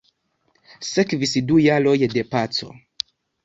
Sekvis 0.87 1.35
du 1.51 1.61
jaroj 1.67 1.95
de 2.17 2.27
paco. 2.35 2.75